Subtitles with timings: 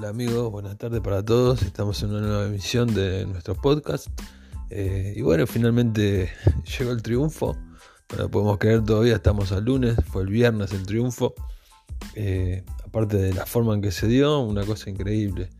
[0.00, 1.60] Hola amigos, buenas tardes para todos.
[1.60, 4.06] Estamos en una nueva emisión de nuestro podcast.
[4.70, 6.32] Eh, y bueno, finalmente
[6.78, 7.54] llegó el triunfo.
[8.16, 11.34] No podemos creer todavía, estamos al lunes, fue el viernes el triunfo.
[12.14, 15.50] Eh, aparte de la forma en que se dio, una cosa increíble.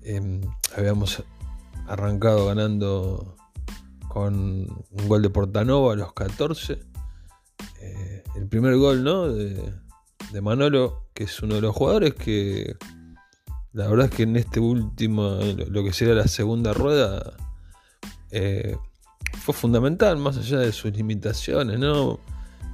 [0.00, 0.40] Em,
[0.74, 1.22] habíamos
[1.86, 3.36] arrancado ganando
[4.08, 4.34] con
[4.92, 6.80] un gol de Portanova a los 14.
[7.82, 9.28] Eh, el primer gol, ¿no?
[9.28, 12.78] De Manolo, que es uno de los jugadores que
[13.74, 15.38] la verdad es que en este último,
[15.68, 17.36] lo que sería la segunda rueda,
[18.30, 18.76] eh,
[19.40, 22.20] fue fundamental, más allá de sus limitaciones, ¿no?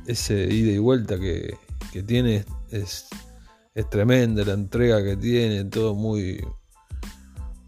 [0.06, 1.56] Ese ida y vuelta que,
[2.06, 3.09] tiene es,
[3.74, 6.46] es, tremenda, la entrega que tiene, todo muy,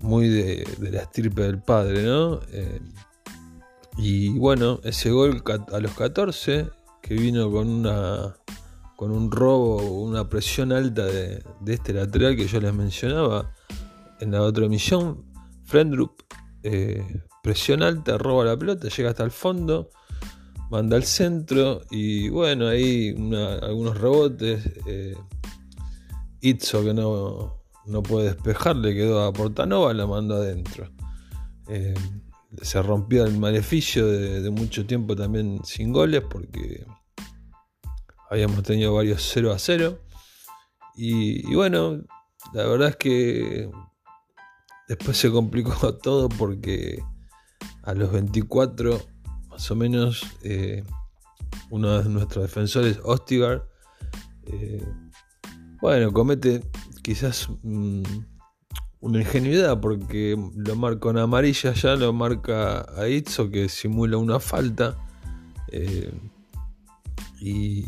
[0.00, 2.38] muy de, la estirpe del padre, ¿no?
[2.50, 2.80] Eh,
[3.96, 6.68] y bueno, ese gol a los 14,
[7.00, 8.36] que vino con una
[9.02, 13.52] con un robo, una presión alta de, este lateral que yo les mencionaba
[14.20, 15.24] en la otra emisión.
[15.64, 16.22] Frendrup,
[16.62, 17.04] eh,
[17.42, 19.90] presión alta, roba la pelota, llega hasta el fondo,
[20.70, 23.12] manda al centro y bueno, ahí
[23.60, 24.70] algunos rebotes.
[24.86, 25.16] Eh,
[26.40, 30.88] Itzo que no, no puede despejar, le quedó a Portanova, la mandó adentro.
[31.66, 31.94] Eh,
[32.60, 36.86] se rompió el maleficio de, mucho tiempo también sin goles porque
[38.32, 39.98] habíamos tenido varios 0 a 0.
[40.96, 42.02] Y, bueno,
[42.54, 43.70] la verdad es que
[44.88, 47.02] después se complicó todo porque
[47.82, 49.00] a los 24,
[49.50, 50.82] más o menos, eh,
[51.68, 53.68] uno de nuestros defensores, Ostigar,
[54.46, 54.82] eh,
[55.82, 56.62] bueno, comete
[57.02, 58.02] quizás mm,
[59.00, 64.40] una ingenuidad porque lo marca en amarilla, ya lo marca a Itzo que simula una
[64.40, 64.96] falta.
[65.68, 66.12] Eh,
[67.40, 67.84] y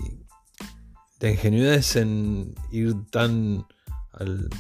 [1.25, 3.67] la ingenuidad en ir tan
[4.13, 4.51] al,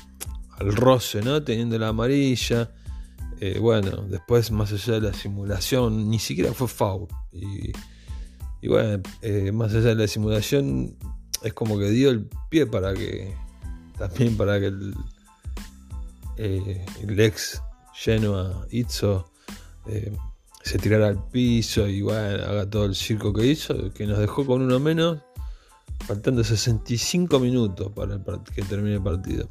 [0.58, 1.42] roce, ¿no?
[1.42, 2.72] Teniendo la amarilla.
[3.40, 7.06] Eh, bueno, después más allá de la simulación, ni siquiera fue foul.
[7.32, 7.72] Y,
[8.66, 10.96] bueno, eh, más allá de la simulación,
[11.42, 13.34] es como que dio el pie para que,
[13.98, 14.94] también para que el,
[16.38, 17.60] eh, el ex
[17.92, 19.30] Genoa Itzo
[20.62, 24.62] se tirara al piso y haga todo el circo que hizo, que nos dejó con
[24.62, 25.18] uno menos
[26.06, 28.20] faltando 65 minutos para
[28.54, 29.48] que termine el partido.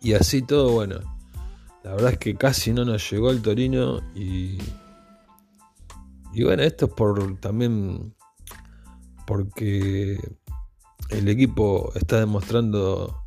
[0.00, 1.00] Y así todo, bueno,
[1.84, 4.58] la verdad es que casi no nos llegó el Torino y...
[6.32, 8.14] Y bueno, esto es por también
[9.26, 10.16] porque
[11.08, 13.24] el equipo está demostrando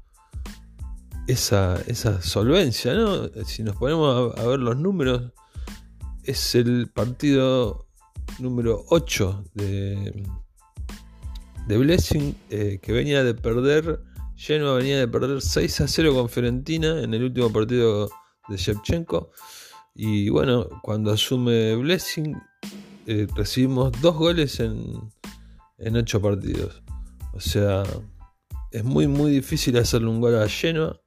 [1.28, 3.28] esa, esa solvencia, ¿no?
[3.46, 5.34] Si nos ponemos a ver los números,
[6.24, 7.88] es el partido
[8.40, 10.24] número 8 de,
[11.68, 14.02] de Blessing, eh, que venía de perder,
[14.36, 18.10] Genoa venía de perder 6 a 0 con Fiorentina en el último partido
[18.50, 19.32] de Shevchenko.
[19.96, 22.36] Y bueno, cuando asume Blessing,
[23.06, 24.84] eh, recibimos dos goles en,
[25.78, 26.82] en 8 partidos.
[27.34, 27.84] O sea,
[28.72, 31.00] es muy, muy difícil hacerle un gol a Genoa,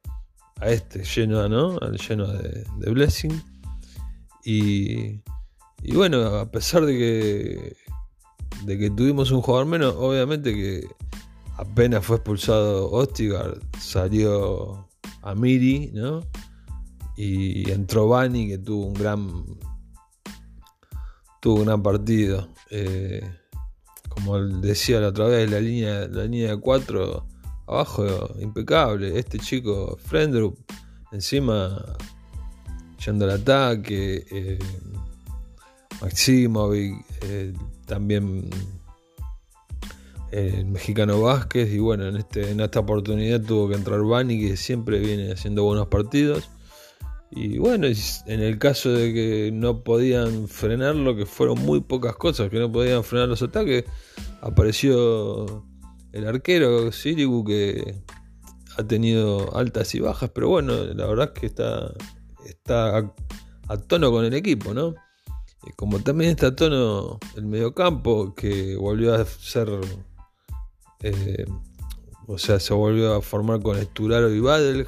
[0.60, 1.78] a este Genoa, ¿no?
[1.80, 3.42] Al Genoa de, de Blessing.
[4.44, 5.20] Y,
[5.82, 7.76] y bueno, a pesar de que
[8.64, 10.88] de que tuvimos un jugador menos, obviamente que
[11.56, 14.88] apenas fue expulsado Ostigar, salió
[15.22, 16.20] Amiri, ¿no?
[17.16, 19.44] Y entró Bani, que tuvo un gran.
[21.40, 22.48] tuvo un gran partido.
[22.70, 23.22] Eh,
[24.08, 27.26] como decía la otra vez, la línea, la línea de 4
[27.66, 29.18] abajo, impecable.
[29.18, 30.58] Este chico, Frendrup,
[31.12, 31.96] encima
[33.04, 34.26] yendo al ataque.
[34.30, 34.58] Eh,
[36.00, 37.04] Maximovic,
[37.86, 38.50] también
[40.32, 44.56] el mexicano Vázquez y bueno, en, este, en esta oportunidad tuvo que entrar Bani que
[44.56, 46.50] siempre viene haciendo buenos partidos.
[47.30, 52.50] Y bueno, en el caso de que no podían frenarlo, que fueron muy pocas cosas,
[52.50, 53.84] que no podían frenar los ataques,
[54.40, 55.64] apareció
[56.12, 57.96] el arquero Sirigu que
[58.78, 61.92] ha tenido altas y bajas, pero bueno, la verdad es que está,
[62.46, 63.12] está
[63.68, 64.94] a tono con el equipo, ¿no?
[65.74, 69.68] Como también está tono el mediocampo, que volvió a ser.
[71.00, 71.44] Eh,
[72.26, 74.86] o sea, se volvió a formar con Esturaro y Badel.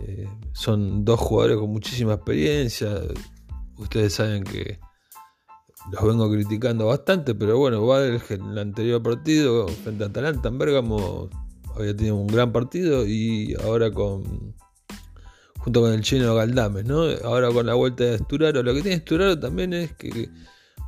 [0.00, 3.00] Eh, son dos jugadores con muchísima experiencia.
[3.78, 4.78] Ustedes saben que
[5.92, 10.58] los vengo criticando bastante, pero bueno, Badel en el anterior partido frente a Atalanta en
[10.58, 11.28] Bergamo
[11.76, 14.54] había tenido un gran partido y ahora con
[15.66, 17.02] junto con el chino Galdames, ¿no?
[17.24, 20.30] Ahora con la vuelta de Esturaro, lo que tiene Esturaro también es que,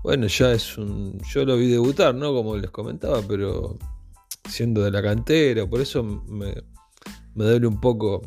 [0.04, 1.18] bueno, ya es un.
[1.34, 2.32] Yo lo vi debutar, ¿no?
[2.32, 3.76] Como les comentaba, pero
[4.48, 6.54] siendo de la cantera, por eso me,
[7.34, 8.22] duele un poco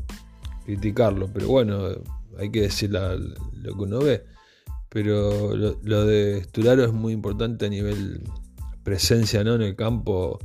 [0.65, 1.88] criticarlo, pero bueno,
[2.38, 4.25] hay que decir lo que uno ve.
[4.89, 8.24] Pero lo, de Sturaro es muy importante a nivel
[8.83, 9.56] presencia ¿no?
[9.56, 10.38] en el campo,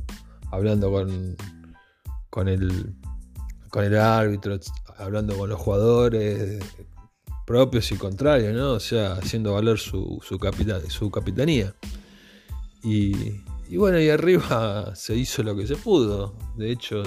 [0.53, 1.35] hablando con,
[2.29, 2.95] con, el,
[3.69, 4.59] con el árbitro,
[4.97, 6.59] hablando con los jugadores
[7.47, 8.73] propios y contrarios, ¿no?
[8.73, 10.37] O sea, haciendo valer su, su,
[10.89, 11.73] su capitanía.
[12.83, 13.13] Y,
[13.77, 16.35] bueno, y arriba se hizo lo que se pudo.
[16.57, 17.03] De hecho,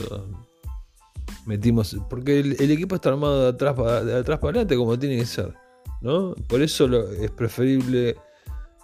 [1.46, 1.96] metimos.
[2.08, 5.54] Porque el, equipo está armado de atrás, de atrás para adelante como tiene que ser.
[6.00, 6.34] ¿no?
[6.48, 8.16] Por eso es preferible.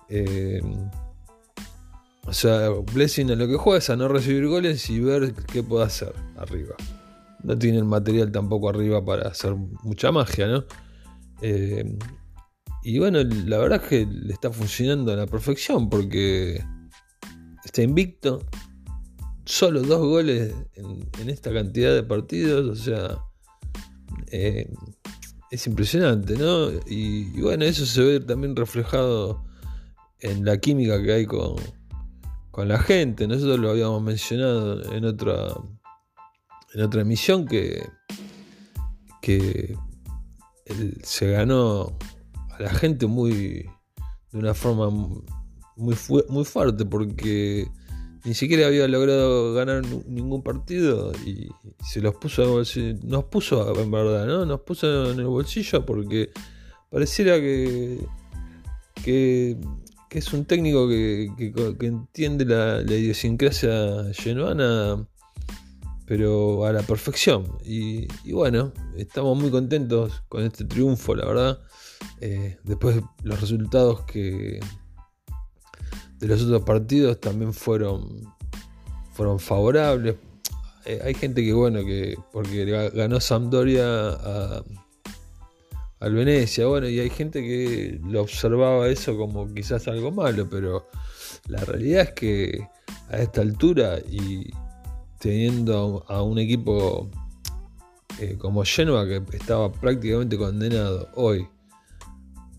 [0.09, 0.61] Eh,
[2.27, 5.63] o sea, Blessing a lo que juega es a no recibir goles y ver qué
[5.63, 6.75] puede hacer arriba.
[7.47, 10.65] No tiene el material tampoco arriba para hacer mucha magia, ¿no?
[11.43, 11.97] Eh,
[12.83, 16.61] y bueno, la verdad es que le está funcionando a la perfección porque
[17.65, 18.45] está invicto.
[19.45, 22.67] Solo dos goles en, esta cantidad de partidos.
[22.67, 23.19] O sea,
[24.33, 24.69] eh,
[25.51, 26.69] es impresionante, ¿no?
[26.89, 29.45] Y, bueno, eso se ve también reflejado
[30.19, 31.57] en la química que hay con,
[32.51, 33.29] con la gente.
[33.29, 35.55] Nosotros lo habíamos mencionado en otra,
[36.77, 37.89] en otra emisión que,
[39.23, 39.75] que
[41.03, 41.97] se ganó
[42.51, 43.67] a la gente muy
[44.31, 45.97] de una forma muy,
[46.29, 47.67] muy fuerte porque
[48.25, 51.49] ni siquiera había logrado ganar ningún partido y
[51.83, 52.63] se los puso
[53.05, 56.31] nos puso en verdad no nos puso en el bolsillo porque
[56.91, 58.07] pareciera que
[59.03, 59.57] que,
[60.11, 61.31] es un técnico que,
[61.81, 65.07] entiende la, idiosincrasia genuana
[66.07, 71.59] pero a la perfección y, bueno estamos muy contentos con este triunfo la verdad
[72.21, 74.61] eh, después los resultados que
[76.19, 78.35] de los otros partidos también fueron,
[79.13, 80.17] fueron favorables.
[80.85, 82.65] Eh, hay gente que, bueno, que porque
[82.95, 84.17] ganó Sampdoria
[85.99, 90.89] al Venecia, bueno, y hay gente que lo observaba eso como quizás algo malo, pero
[91.49, 92.69] la realidad es que
[93.09, 94.51] a esta altura y
[95.19, 97.11] teniendo a un equipo
[98.21, 101.47] eh, como Genoa que estaba prácticamente condenado hoy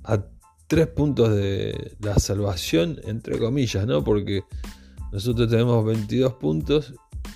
[0.04, 0.24] a
[0.68, 4.04] tres puntos de la salvación, entre comillas, ¿no?
[4.04, 4.44] Porque
[5.12, 6.94] nosotros tenemos 22 puntos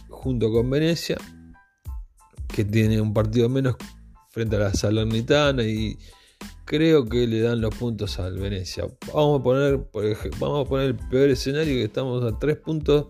[0.09, 1.17] junto con Venecia,
[2.47, 3.75] que tiene un partido menos
[4.29, 5.97] frente a la Salernitana y
[6.65, 8.85] creo que le dan los puntos al Venecia.
[9.13, 9.89] Vamos a poner,
[10.39, 13.07] vamos a poner el peor escenario que estamos a tres puntos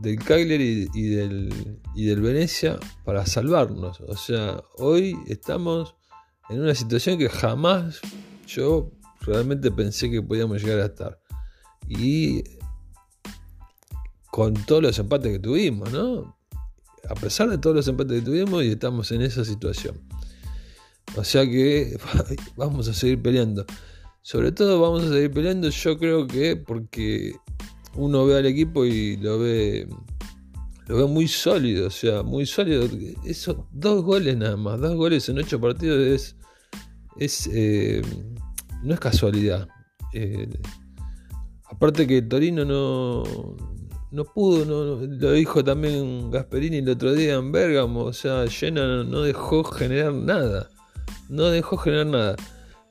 [0.00, 4.00] del Cagliari y, del, y del Venecia para salvarnos.
[4.00, 5.94] O sea, hoy estamos
[6.48, 8.00] en una situación que jamás
[8.46, 11.20] yo realmente pensé que podíamos llegar a estar.
[11.88, 12.44] Y
[14.30, 16.36] con todos los empates que tuvimos, ¿no?
[17.08, 20.00] A pesar de todos los empates que tuvimos y estamos en esa situación.
[21.16, 21.98] O sea que
[22.56, 23.64] vamos a seguir peleando.
[24.22, 27.34] Sobre todo vamos a seguir peleando, yo creo que porque
[27.98, 29.88] uno ve al equipo y lo ve
[30.86, 32.88] lo ve muy sólido, o sea, muy sólido.
[33.24, 36.36] Esos dos goles nada más, dos goles en ocho partidos es,
[37.18, 38.00] es eh,
[38.82, 39.68] no es casualidad.
[40.14, 40.48] Eh,
[41.70, 43.22] aparte que Torino no,
[44.10, 49.04] no pudo, no, lo dijo también Gasperini el otro día en Bergamo, o sea, Llena
[49.04, 50.70] no dejó generar nada,
[51.28, 52.36] no dejó generar nada.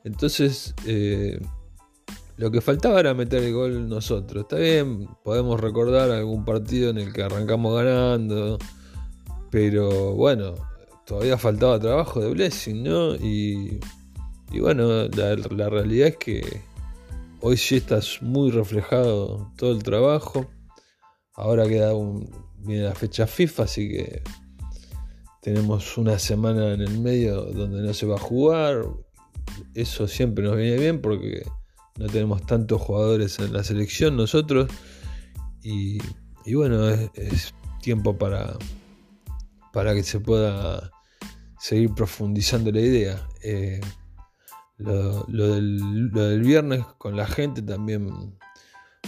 [0.03, 1.39] Entonces, eh,
[2.37, 4.43] lo que faltaba era meter el gol nosotros.
[4.43, 8.57] Está bien, podemos recordar algún partido en el que arrancamos ganando,
[9.51, 10.53] pero bueno,
[11.05, 13.15] todavía faltaba trabajo de Blessing, ¿no?
[13.15, 13.79] Y
[14.51, 16.61] y bueno, la, realidad es que
[17.41, 20.47] hoy sí está muy reflejado todo el trabajo.
[21.33, 22.29] Ahora queda un,
[22.59, 24.23] viene la fecha FIFA, así que
[25.41, 28.85] tenemos una semana en el medio donde no se va a jugar.
[29.73, 31.43] Eso siempre nos viene bien porque
[31.97, 34.69] no tenemos tantos jugadores en la selección nosotros.
[35.63, 35.99] Y,
[36.53, 38.57] bueno, es, tiempo para,
[39.73, 40.91] para que se pueda
[41.59, 43.27] seguir profundizando la idea.
[43.43, 43.81] Eh,
[44.77, 48.37] lo, del, viernes con la gente también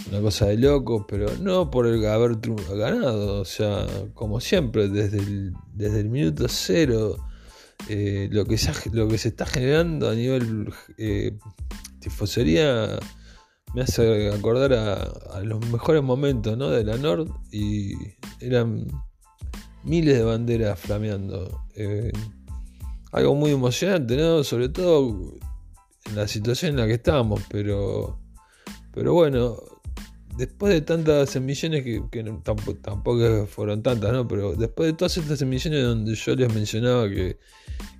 [0.08, 2.38] una cosa de loco, pero no por el haber
[2.74, 7.16] ganado, o sea, como siempre, desde el, desde el minuto cero,
[7.88, 11.36] eh, lo, que se, lo que se está generando a nivel eh,
[12.00, 12.98] tifosería
[13.74, 16.70] me hace acordar a, los mejores momentos ¿no?
[16.70, 17.92] de la Nord y
[18.40, 18.86] eran
[19.84, 21.66] miles de banderas flameando.
[21.76, 22.10] Eh,
[23.12, 24.44] algo muy emocionante, ¿no?
[24.44, 25.34] Sobre todo
[26.06, 28.20] en la situación en la que estábamos, pero,
[28.92, 29.56] pero bueno,
[30.36, 32.02] después de tantas emisiones que,
[32.42, 34.28] tampoco, fueron tantas, ¿no?
[34.28, 37.38] Pero después de todas estas emisiones donde yo les mencionaba que,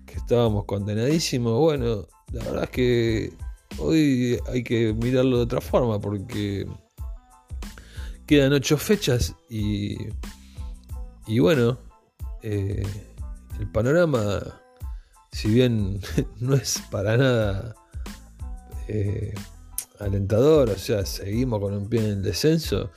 [0.07, 1.59] que estábamos condenadísimos.
[1.59, 3.33] Bueno, la verdad es que
[3.79, 6.67] hoy hay que mirarlo de otra forma porque
[8.27, 9.97] quedan ocho fechas y,
[11.27, 11.79] y bueno,
[12.43, 12.83] eh,
[13.59, 14.41] el panorama,
[15.33, 16.01] si bien
[16.41, 17.75] no es para nada
[18.89, 19.35] eh,
[19.99, 22.91] alentador, o sea, seguimos con un pie en el descenso,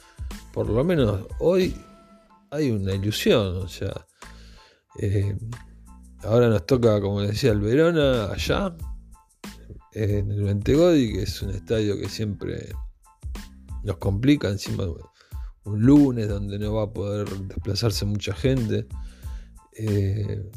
[0.53, 1.75] por lo menos hoy
[2.51, 4.05] hay una ilusión, o sea,
[4.99, 5.35] eh,
[6.23, 8.75] ahora nos toca, como decía, el Verona allá,
[9.93, 12.69] en el Ventegodi, que es un estadio que siempre
[13.83, 14.85] nos complica, encima
[15.65, 18.88] un lunes donde no va a poder desplazarse mucha gente.
[19.77, 20.50] Eh,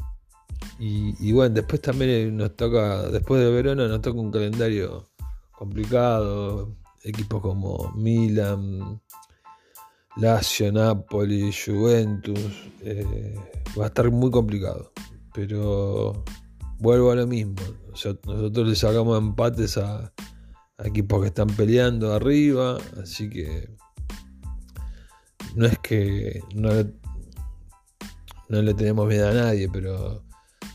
[0.79, 5.09] y, bueno, después también nos toca, después de Verona nos toca un calendario
[5.51, 9.01] complicado, equipos como Milan,
[10.17, 13.35] Lazio, Napoli, Juventus, eh,
[13.77, 14.91] va a estar muy complicado.
[15.33, 16.23] Pero
[16.79, 17.55] vuelvo a lo mismo,
[17.89, 20.13] nosotros le sacamos empates a,
[20.83, 23.69] equipos que están peleando arriba, así que
[25.55, 26.69] no es que no
[28.49, 30.23] no le tenemos miedo a nadie, pero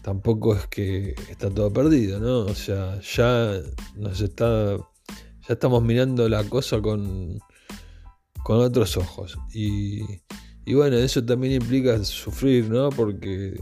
[0.02, 2.40] tampoco es que está todo perdido, ¿no?
[2.40, 3.60] O sea, ya
[3.96, 4.76] nos está.
[5.48, 7.40] Ya estamos mirando la cosa con,
[8.44, 9.36] con otros ojos.
[9.52, 10.02] Y,
[10.64, 12.90] y bueno, eso también implica sufrir, ¿no?
[12.90, 13.58] Porque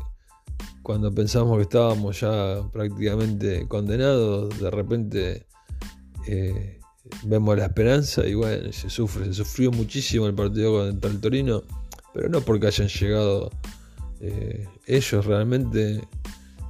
[0.90, 5.46] cuando pensamos que estábamos ya prácticamente condenados, de repente
[6.26, 6.80] eh,
[7.22, 11.62] vemos la esperanza y bueno, se sufre, se sufrió muchísimo el partido contra el Torino,
[12.12, 13.50] pero no porque hayan llegado
[14.20, 16.00] eh, ellos realmente,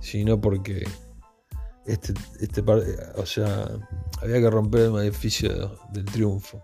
[0.02, 0.86] sino porque
[1.86, 2.62] este, este
[3.16, 3.70] o sea,
[4.20, 6.62] había que romper el edificio del triunfo.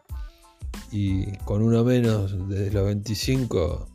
[0.92, 3.88] Y con uno menos desde los 25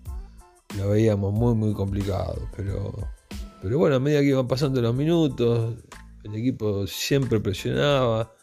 [0.78, 2.50] lo veíamos muy muy complicado.
[2.58, 2.92] Pero,
[3.62, 5.76] pero bueno, a medida que iban pasando los minutos,
[6.24, 8.34] el equipo siempre presionaba,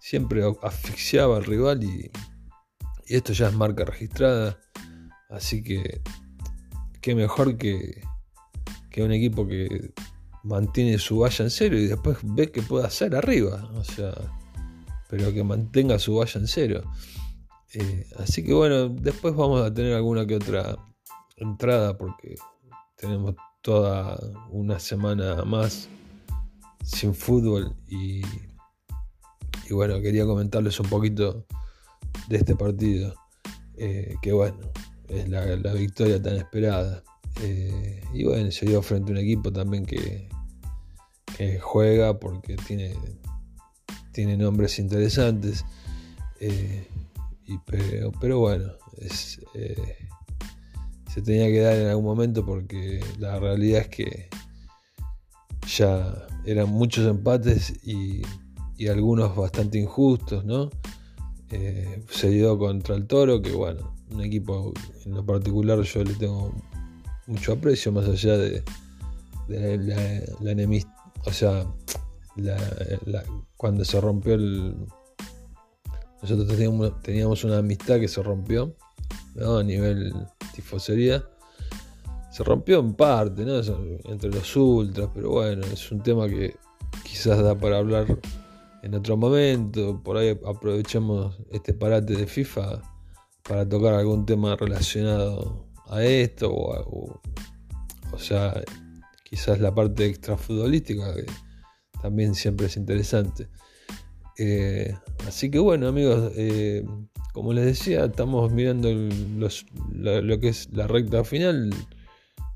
[0.00, 2.10] siempre asfixiaba al rival y,
[3.06, 4.58] esto ya es marca registrada.
[5.28, 6.00] Así que
[7.00, 8.00] qué mejor que,
[8.90, 9.92] que un equipo que
[10.44, 13.68] mantiene su valla en cero y después ve que puede hacer arriba.
[13.74, 14.14] O sea,
[15.10, 16.82] pero que mantenga su valla en cero.
[17.74, 20.76] Eh, así que bueno, después vamos a tener alguna que otra
[21.36, 22.36] entrada porque
[22.96, 24.18] tenemos toda
[24.50, 25.88] una semana más
[26.84, 28.22] sin fútbol y,
[29.70, 31.46] bueno, quería comentarles un poquito
[32.28, 33.14] de este partido.
[33.78, 34.58] Eh, que bueno,
[35.08, 37.02] es la, victoria tan esperada.
[37.40, 40.28] Eh, y bueno, se dio frente a un equipo también que,
[41.60, 42.94] juega porque tiene,
[44.12, 45.64] tiene nombres interesantes.
[46.40, 46.86] Eh,
[47.46, 47.58] y,
[48.20, 48.72] pero, bueno,
[49.54, 49.96] eh,
[51.12, 54.28] se tenía que dar en algún momento porque la realidad es que
[55.66, 58.22] ya eran muchos empates y,
[58.88, 60.68] algunos bastante injustos, ¿no?
[62.10, 64.72] se dio contra el Toro, que bueno, un equipo
[65.04, 66.52] en lo particular yo le tengo
[67.28, 68.64] mucho aprecio más allá de,
[69.46, 70.92] la, enemistad,
[71.26, 71.64] o sea,
[73.56, 74.74] cuando se rompió el...
[76.22, 78.74] Nosotros teníamos, teníamos una amistad que se rompió
[79.40, 80.12] a nivel
[80.54, 81.24] tifosería.
[82.30, 86.56] Se rompió en parte, entre los ultras, pero bueno, es un tema que
[87.04, 88.06] quizás da para hablar
[88.82, 90.00] en otro momento.
[90.02, 92.80] Por ahí aprovechamos este parate de FIFA
[93.42, 97.20] para tocar algún tema relacionado a esto, o,
[98.12, 98.62] o, sea,
[99.24, 101.26] quizás la parte extrafutbolística, que
[102.00, 103.48] también siempre es interesante.
[104.44, 106.84] Eh, así que bueno, amigos, eh,
[107.32, 111.72] como les decía, estamos mirando lo, que es la recta final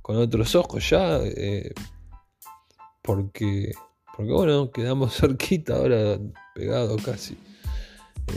[0.02, 1.72] con otros ojos ya, eh,
[3.02, 3.70] porque,
[4.16, 6.18] porque bueno, quedamos cerquita ahora,
[6.56, 7.38] pegado casi.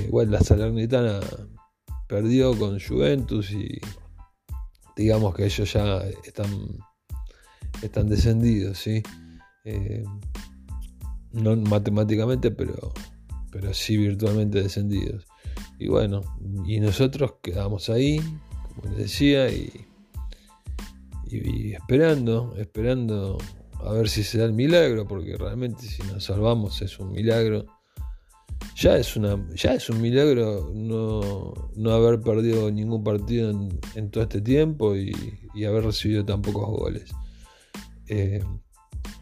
[0.06, 1.20] igual la Salernitana
[2.08, 3.82] perdió con Juventus y
[4.96, 6.77] digamos que ellos ya están,
[7.82, 9.01] están descendidos, ¿sí?
[11.32, 12.94] No matemáticamente, pero,
[13.51, 15.25] pero sí virtualmente descendidos.
[15.77, 16.22] Y bueno,
[16.65, 18.20] y nosotros quedamos ahí,
[18.75, 19.86] como les decía, y,
[21.27, 23.38] y, esperando, esperando
[23.82, 27.65] a ver si se da el milagro, porque realmente si nos salvamos es un milagro
[28.75, 33.51] ya es, una, ya es un milagro no, haber perdido ningún partido
[33.96, 35.13] en, todo este tiempo y,
[35.65, 37.12] haber recibido tan pocos goles.
[38.08, 38.41] Eh,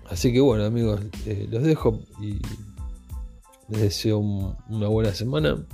[0.06, 2.40] así que bueno amigos, eh, los dejo y
[3.70, 5.66] les deseo una buena semana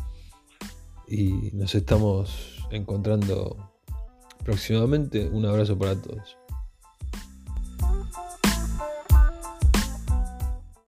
[1.07, 3.71] y nos estamos encontrando
[4.43, 5.27] próximamente.
[5.29, 6.37] Un abrazo para todos.